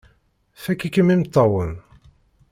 [0.63, 1.71] Fakk-ikem imeṭṭawen!